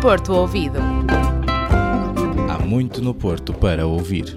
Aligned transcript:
Porto 0.00 0.32
Ouvido. 0.32 0.78
Há 2.48 2.58
muito 2.64 3.02
no 3.02 3.12
Porto 3.12 3.52
para 3.52 3.86
ouvir. 3.86 4.34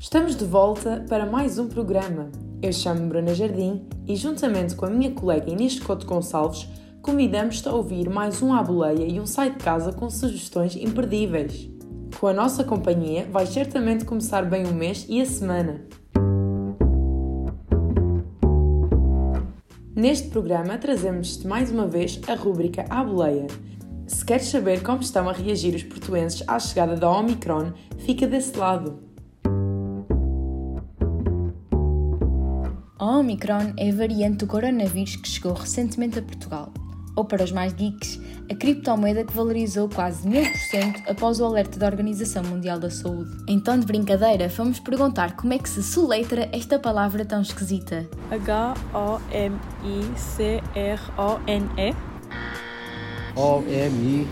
Estamos 0.00 0.34
de 0.34 0.44
volta 0.44 1.04
para 1.08 1.24
mais 1.24 1.60
um 1.60 1.68
programa. 1.68 2.28
Eu 2.60 2.72
chamo-me 2.72 3.08
Bruna 3.08 3.32
Jardim 3.32 3.86
e, 4.04 4.16
juntamente 4.16 4.74
com 4.74 4.84
a 4.84 4.90
minha 4.90 5.12
colega 5.12 5.48
Inês 5.48 5.78
Couto 5.78 6.06
Gonçalves, 6.06 6.66
convidamos-te 7.00 7.68
a 7.68 7.72
ouvir 7.72 8.10
mais 8.10 8.42
um 8.42 8.52
à 8.52 8.64
boleia 8.64 9.06
e 9.06 9.20
um 9.20 9.26
sai 9.26 9.50
de 9.50 9.58
casa 9.58 9.92
com 9.92 10.10
sugestões 10.10 10.74
imperdíveis. 10.74 11.70
Com 12.18 12.26
a 12.26 12.32
nossa 12.32 12.64
companhia, 12.64 13.28
vais 13.30 13.50
certamente 13.50 14.04
começar 14.04 14.42
bem 14.42 14.66
o 14.66 14.74
mês 14.74 15.06
e 15.08 15.20
a 15.20 15.24
semana. 15.24 15.86
Neste 19.98 20.28
programa 20.28 20.78
trazemos-te 20.78 21.44
mais 21.44 21.72
uma 21.72 21.84
vez 21.84 22.20
a 22.28 22.34
rúbrica 22.36 22.84
À 22.88 23.02
Boleia. 23.02 23.48
Se 24.06 24.24
queres 24.24 24.46
saber 24.46 24.80
como 24.80 25.02
estão 25.02 25.28
a 25.28 25.32
reagir 25.32 25.74
os 25.74 25.82
portuenses 25.82 26.44
à 26.46 26.56
chegada 26.60 26.94
da 26.94 27.10
Omicron, 27.10 27.72
fica 27.98 28.24
desse 28.24 28.56
lado. 28.56 29.02
A 32.96 33.18
Omicron 33.18 33.74
é 33.76 33.90
a 33.90 33.92
variante 33.92 34.36
do 34.36 34.46
coronavírus 34.46 35.16
que 35.16 35.26
chegou 35.26 35.52
recentemente 35.52 36.20
a 36.20 36.22
Portugal. 36.22 36.72
Ou 37.18 37.24
para 37.24 37.42
os 37.42 37.50
mais 37.50 37.72
geeks, 37.72 38.20
a 38.48 38.54
criptomoeda 38.54 39.24
que 39.24 39.32
valorizou 39.32 39.88
quase 39.88 40.28
1000% 40.28 41.02
após 41.10 41.40
o 41.40 41.44
alerta 41.44 41.76
da 41.76 41.86
Organização 41.86 42.44
Mundial 42.44 42.78
da 42.78 42.88
Saúde. 42.88 43.36
Então, 43.48 43.76
de 43.76 43.84
brincadeira, 43.84 44.46
vamos 44.46 44.78
perguntar 44.78 45.34
como 45.34 45.52
é 45.52 45.58
que 45.58 45.68
se 45.68 45.82
soletra 45.82 46.48
esta 46.52 46.78
palavra 46.78 47.24
tão 47.24 47.42
esquisita. 47.42 48.08
H-O-M-I-C-R-O-N-E. 48.30 49.56
O-M-I-C-R-O-W. 53.34 54.28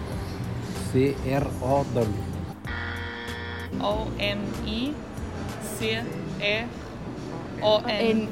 O-M-I-C-E-O-N. 3.80 5.08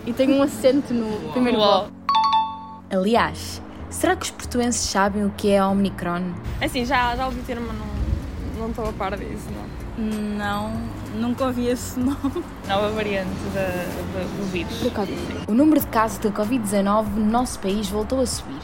E 0.06 0.12
tem 0.12 0.30
um 0.30 0.40
acento 0.40 0.94
no 0.94 1.32
primeiro. 1.32 1.58
Aliás, 2.88 3.60
será 3.94 4.16
que 4.16 4.24
os 4.24 4.30
portuenses 4.30 4.88
sabem 4.90 5.24
o 5.24 5.30
que 5.30 5.50
é 5.50 5.58
a 5.58 5.68
Omicron? 5.68 6.32
Assim, 6.62 6.84
já, 6.84 7.14
já 7.16 7.26
ouvi 7.26 7.40
ter, 7.42 7.58
mas 7.60 7.76
não 7.78 7.94
não 8.58 8.68
estou 8.70 8.88
a 8.88 8.92
par 8.92 9.16
disso, 9.16 9.48
não. 9.50 10.04
Não, 10.38 10.72
nunca 11.14 11.44
ouvi 11.46 11.66
esse 11.68 11.98
nome. 12.00 12.44
Nova 12.68 12.88
variante 12.90 13.28
da, 13.52 13.60
da- 13.62 14.24
do 14.24 14.50
vírus. 14.52 14.78
Do 14.80 14.90
Covid. 14.92 15.20
O 15.48 15.52
número 15.54 15.80
de 15.80 15.86
casos 15.88 16.18
de 16.18 16.28
Covid-19 16.28 17.06
no 17.16 17.26
nosso 17.26 17.58
país 17.58 17.88
voltou 17.88 18.20
a 18.20 18.26
subir. 18.26 18.58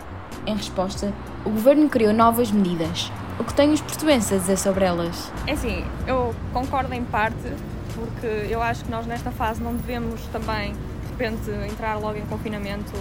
Em 0.46 0.54
resposta, 0.56 1.12
o 1.44 1.50
governo 1.50 1.88
criou 1.88 2.12
novas 2.12 2.50
medidas. 2.52 3.12
O 3.38 3.44
que 3.44 3.52
têm 3.52 3.72
os 3.72 3.80
portuenses 3.80 4.32
a 4.32 4.36
dizer 4.36 4.56
sobre 4.58 4.84
elas? 4.84 5.30
É 5.46 5.52
assim, 5.52 5.84
eu 6.06 6.34
concordo 6.52 6.94
em 6.94 7.04
parte, 7.04 7.52
porque 7.94 8.26
eu 8.48 8.62
acho 8.62 8.84
que 8.84 8.90
nós 8.90 9.06
nesta 9.06 9.30
fase 9.32 9.60
não 9.62 9.74
devemos 9.74 10.20
também, 10.32 10.72
de 10.72 11.08
repente, 11.10 11.50
entrar 11.70 11.96
logo 11.98 12.16
em 12.16 12.24
confinamento 12.26 12.92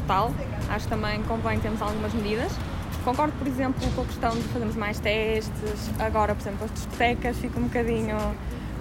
total. 0.00 0.32
Acho 0.68 0.84
que 0.86 0.90
também 0.94 1.22
convém 1.22 1.58
termos 1.60 1.80
algumas 1.82 2.12
medidas. 2.14 2.52
Concordo, 3.04 3.32
por 3.38 3.46
exemplo, 3.46 3.80
com 3.94 4.02
a 4.02 4.04
questão 4.04 4.30
de 4.32 4.42
fazermos 4.44 4.76
mais 4.76 5.00
testes. 5.00 5.90
Agora, 5.98 6.34
por 6.34 6.42
exemplo, 6.42 6.64
as 6.66 6.72
discotecas 6.72 7.36
fica 7.38 7.58
um 7.58 7.62
bocadinho. 7.64 8.16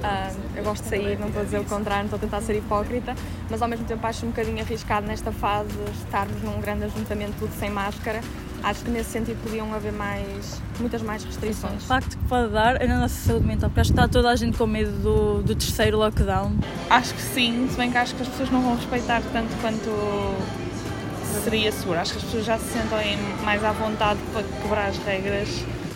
ah, 0.04 0.30
eu 0.56 0.64
gosto 0.64 0.84
de 0.84 0.90
sair, 0.90 1.18
não 1.20 1.28
estou 1.28 1.42
a 1.42 1.46
dizer 1.46 1.60
o 1.60 1.64
contrário, 1.66 2.10
não 2.10 2.16
estou 2.16 2.18
a 2.18 2.20
tentar 2.22 2.42
ser 2.42 2.58
hipócrita, 2.58 3.16
mas 3.50 3.62
ao 3.62 3.68
mesmo 3.68 3.86
tempo 3.86 4.06
acho 4.08 4.26
um 4.26 4.30
bocadinho 4.30 4.62
arriscado 4.62 5.06
nesta 5.08 5.32
fase 5.32 5.70
estarmos 5.94 6.42
num 6.42 6.60
grande 6.62 6.86
ajuntamento 6.86 7.34
tudo 7.40 7.52
sem 7.60 7.70
máscara. 7.70 8.22
Acho 8.62 8.84
que 8.84 8.92
nesse 8.92 9.12
sentido 9.12 9.42
podiam 9.42 9.74
haver 9.74 9.94
mais, 9.94 10.62
muitas 10.82 11.02
mais 11.02 11.24
O 11.24 11.28
restrições. 11.28 11.86
impacto 11.86 12.18
que 12.18 12.24
pode 12.26 12.52
dar 12.52 12.82
é 12.82 12.88
na 12.88 13.00
nossa 13.00 13.16
saúde 13.16 13.46
mental, 13.48 13.70
porque 13.70 13.80
acho 13.82 13.94
que 13.94 14.00
está 14.00 14.08
toda 14.10 14.30
a 14.30 14.36
gente 14.36 14.58
com 14.58 14.68
medo 14.68 14.92
do, 15.02 15.42
do 15.44 15.56
terceiro 15.56 15.98
lockdown. 15.98 16.58
Acho 16.90 17.14
que 17.14 17.22
sim, 17.22 17.68
se 17.72 17.78
bem 17.78 17.90
que 17.90 17.98
acho 17.98 18.14
que 18.16 18.22
as 18.22 18.28
pessoas 18.28 18.50
não 18.52 18.62
vão 18.62 18.76
respeitar 18.76 19.22
tanto 19.32 19.50
quanto 19.62 19.90
seria 21.44 21.72
seguro. 21.72 22.00
Acho 22.00 22.14
que 22.14 22.18
as 22.20 22.24
pessoas 22.24 22.46
já 22.46 22.58
se 22.58 22.66
sentem 22.66 23.18
mais 23.44 23.64
à 23.64 23.72
vontade 23.72 24.20
para 24.34 24.44
quebrar 24.44 24.90
as 24.90 24.98
regras. 24.98 25.48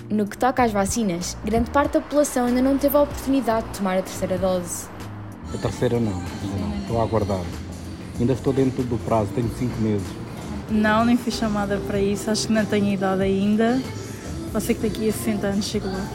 No 0.10 0.28
que 0.28 0.38
toca 0.38 0.64
às 0.64 0.72
vacinas, 0.72 1.38
grande 1.44 1.72
parte 1.72 1.94
da 1.94 2.02
população 2.02 2.46
ainda 2.46 2.62
não 2.62 2.78
teve 2.78 2.96
a 2.96 3.02
oportunidade 3.02 3.68
de 3.68 3.78
tomar 3.78 3.98
a 3.98 4.02
terceira 4.02 4.38
dose. 4.38 4.88
A 5.54 5.58
terceira 5.58 6.00
não, 6.00 6.14
ainda 6.14 6.58
não. 6.60 6.78
Estou 6.82 7.00
a 7.00 7.04
aguardar. 7.04 7.42
Ainda 8.20 8.34
estou 8.34 8.54
dentro 8.54 8.84
do 8.84 8.98
prazo, 9.06 9.30
tenho 9.34 9.50
5 9.58 9.82
meses. 9.82 10.08
Não, 10.70 11.06
nem 11.06 11.18
fiz 11.18 11.34
chamada 11.36 11.78
para 11.78 12.00
isso, 12.00 12.30
acho 12.30 12.48
que 12.48 12.54
não 12.54 12.66
tenho 12.66 12.94
idade 12.94 13.22
ainda. 13.24 13.82
Pode 14.52 14.66
ser 14.66 14.76
que 14.76 14.88
daqui 14.88 15.10
a 15.10 15.12
60 15.12 15.48
anos 15.48 15.66
chegue 15.66 15.88
lá. 15.88 16.12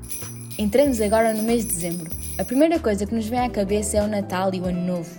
Entramos 0.57 1.01
agora 1.01 1.33
no 1.33 1.43
mês 1.43 1.63
de 1.67 1.73
dezembro. 1.73 2.11
A 2.39 2.45
primeira 2.45 2.79
coisa 2.79 3.05
que 3.05 3.15
nos 3.15 3.27
vem 3.27 3.41
à 3.41 3.51
cabeça 3.51 3.97
é 3.97 4.03
o 4.03 4.07
Natal 4.07 4.53
e 4.55 4.61
o 4.61 4.67
Ano 4.67 4.81
Novo. 4.81 5.11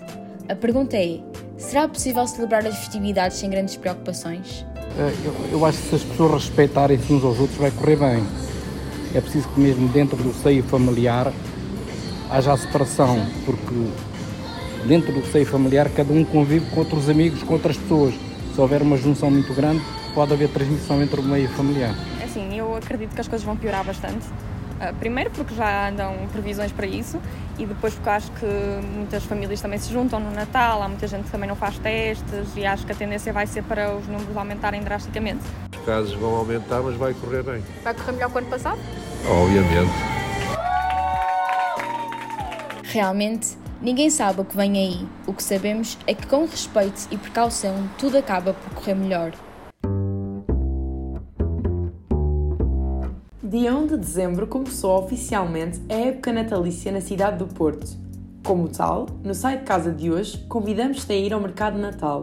A 0.48 0.56
pergunta 0.56 0.96
é: 0.96 1.20
será 1.59 1.88
possível 1.88 2.25
celebrar 2.25 2.66
as 2.66 2.78
festividades 2.78 3.38
sem 3.38 3.50
grandes 3.50 3.75
preocupações? 3.78 4.66
Eh, 4.97 5.14
Eu, 5.24 5.34
eu 5.52 5.66
acho 5.66 5.78
que 5.78 5.90
se 5.90 5.96
as 5.96 6.03
pessoas 6.03 6.44
respeitarem-se 6.44 7.14
uns 7.14 7.24
aos 7.24 7.40
outros 7.40 7.58
vai 7.59 7.72
correr 7.72 7.96
bem. 7.97 8.24
É 9.14 9.22
preciso 9.22 9.47
que 9.50 9.59
mesmo 9.59 9.88
dentro 9.90 10.18
do 10.18 10.34
seio 10.34 10.64
familiar 10.64 11.31
haja 12.30 12.53
a 12.53 12.58
separação, 12.58 13.25
porque 13.46 13.74
dentro 14.88 15.12
do 15.12 15.25
seio 15.31 15.46
familiar 15.46 15.90
cada 15.90 16.14
um 16.14 16.24
convive 16.24 16.66
com 16.72 16.80
outros 16.81 17.09
amigos, 17.09 17.42
com 17.44 17.53
outras 17.53 17.76
pessoas. 17.78 18.14
Se 18.53 18.62
houver 18.62 18.81
uma 18.81 18.97
junção 18.97 19.31
muito 19.31 19.53
grande, 19.53 19.81
pode 20.14 20.34
haver 20.34 20.50
transmissão 20.50 21.02
entre 21.02 21.20
o 21.20 21.24
meio 21.24 21.50
familiar. 21.50 21.96
É 22.22 22.26
Assim, 22.26 22.56
eu 22.58 22.76
acredito 22.76 23.16
que 23.16 23.22
as 23.22 23.28
coisas 23.28 23.44
vão 23.46 23.58
piorar 23.58 23.84
bastante. 23.84 24.28
Ah, 24.79 24.94
primeiro 24.97 25.29
porque 25.31 25.53
já 25.53 25.90
andam 25.90 26.16
previsões 26.31 26.72
para 26.72 26.88
isso 26.88 27.19
e 27.57 27.66
depois 27.66 27.94
porque 27.94 28.09
acho 28.09 28.31
que 28.31 28.45
muitas 28.95 29.23
famílias 29.25 29.59
também 29.59 29.78
se 29.78 29.91
juntam 29.91 30.19
no 30.22 30.31
Natal, 30.31 30.81
há 30.81 30.88
muita 30.88 31.06
gente 31.06 31.25
que 31.25 31.31
também 31.31 31.50
não 31.50 31.56
faz 31.56 31.78
testes 31.79 32.56
e 32.56 32.66
acho 32.66 32.85
que 32.85 32.91
a 32.94 32.95
tendência 32.95 33.34
vai 33.34 33.45
ser 33.45 33.63
para 33.63 33.94
os 33.94 34.07
números 34.07 34.35
aumentarem 34.38 34.81
drasticamente. 34.81 35.41
Os 35.78 35.85
casos 35.85 36.13
vão 36.13 36.35
aumentar, 36.35 36.81
mas 36.81 36.95
vai 36.95 37.13
correr 37.13 37.44
bem. 37.44 37.63
Vai 37.84 37.94
correr 37.94 38.13
melhor 38.13 38.29
que 38.29 38.35
o 38.35 38.38
ano 38.38 38.47
passado? 38.47 38.79
Obviamente. 39.28 39.91
Realmente, 42.85 43.57
ninguém 43.81 44.09
sabe 44.09 44.41
o 44.41 44.46
que 44.46 44.56
vem 44.56 44.78
aí. 44.78 45.07
O 45.28 45.34
que 45.34 45.44
sabemos 45.44 45.97
é 46.07 46.13
que, 46.13 46.25
com 46.25 46.46
respeito 46.46 47.07
e 47.11 47.17
precaução, 47.17 47.88
tudo 47.97 48.17
acaba 48.17 48.53
por 48.53 48.73
correr 48.75 48.96
melhor. 48.96 49.31
Dia 53.50 53.76
1 53.76 53.88
de 53.88 53.98
dezembro 53.98 54.46
começou 54.46 54.96
oficialmente 55.00 55.82
a 55.90 55.96
época 55.96 56.32
natalícia 56.32 56.92
na 56.92 57.02
cidade 57.02 57.40
do 57.40 57.48
Porto. 57.48 57.98
Como 58.46 58.68
tal, 58.68 59.08
no 59.24 59.34
site 59.34 59.62
de 59.62 59.66
casa 59.66 59.92
de 59.92 60.12
hoje, 60.12 60.38
convidamos-te 60.48 61.12
a 61.12 61.16
ir 61.16 61.34
ao 61.34 61.42
mercado 61.42 61.76
Natal. 61.80 62.22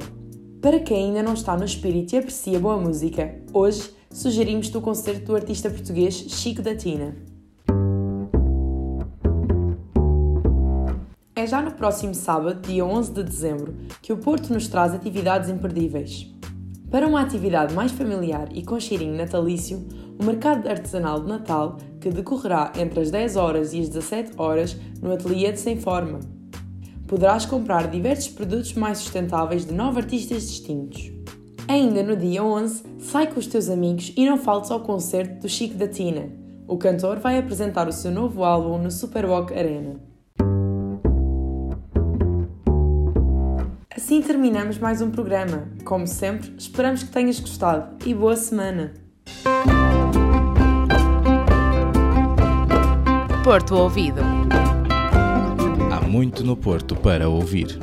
Para 0.63 0.79
quem 0.79 1.07
ainda 1.07 1.25
não 1.25 1.35
está 1.35 1.57
no 1.57 1.65
espírito 1.65 2.15
e 2.15 2.19
aprecia 2.19 2.61
boa 2.61 2.77
música, 2.77 3.35
hoje 3.53 3.91
sugerimos-te 4.09 4.77
o 4.77 4.81
concerto 4.81 5.25
do 5.25 5.35
artista 5.35 5.69
português 5.69 6.15
Chico 6.15 6.63
da 6.63 6.77
Tina. 6.77 7.17
É 11.35 11.45
já 11.45 11.61
no 11.61 11.73
próximo 11.73 12.15
sábado, 12.15 12.65
dia 12.65 12.87
11 12.87 13.13
de 13.13 13.25
dezembro, 13.25 13.75
que 14.01 14.13
o 14.13 14.17
Porto 14.17 14.53
nos 14.53 14.69
traz 14.69 14.95
atividades 14.95 15.51
imperdíveis. 15.51 16.36
Para 16.91 17.09
uma 17.09 17.21
atividade 17.21 17.75
mais 17.75 17.91
familiar 17.91 18.49
e 18.53 18.63
com 18.63 18.79
cheirinho 18.79 19.17
natalício, 19.17 19.85
o 20.19 20.25
mercado 20.25 20.69
artesanal 20.69 21.21
de 21.21 21.29
Natal, 21.29 21.79
que 22.01 22.11
decorrerá 22.11 22.73
entre 22.79 23.01
as 23.01 23.11
10 23.11 23.37
horas 23.37 23.75
e 23.75 23.81
as 23.81 23.89
17 23.89 24.33
horas 24.39 24.77
no 25.03 25.13
ateliê 25.13 25.51
de 25.51 25.59
Sem 25.59 25.81
Forma. 25.81 26.21
Poderás 27.07 27.45
comprar 27.45 27.89
diversos 27.89 28.29
produtos 28.29 28.75
mais 28.75 28.99
sustentáveis 28.99 29.67
de 29.67 29.75
nove 29.75 30.01
artistas 30.01 30.49
distintos. 30.49 31.11
Ainda 31.69 32.03
no 32.03 32.17
dia 32.17 32.45
11, 32.45 32.85
sai 33.01 33.27
com 33.27 33.41
os 33.41 33.49
teus 33.49 33.69
amigos 33.69 34.13
e 34.17 34.25
não 34.25 34.39
faltes 34.39 34.71
ao 34.71 34.81
concerto 34.81 35.41
do 35.41 35.49
Chico 35.49 35.75
da 35.75 35.89
Tina. 35.89 36.31
O 36.69 36.77
cantor 36.77 37.19
vai 37.19 37.39
apresentar 37.39 37.89
o 37.89 37.93
seu 37.93 38.13
novo 38.13 38.45
álbum 38.45 38.79
no 38.79 38.91
Superwalk 38.91 39.53
Arena. 39.53 40.01
Assim 44.07 44.23
terminamos 44.23 44.79
mais 44.79 45.03
um 45.03 45.11
programa. 45.11 45.67
Como 45.85 46.07
sempre, 46.07 46.55
esperamos 46.57 47.03
que 47.03 47.11
tenhas 47.11 47.41
gostado 47.41 47.97
e 48.07 48.15
boa 48.15 48.37
semana! 48.37 48.95
Porto 53.43 53.75
Ouvido. 53.75 54.21
Há 55.91 56.01
muito 56.07 56.45
no 56.45 56.57
Porto 56.57 56.95
para 56.95 57.29
ouvir. 57.29 57.81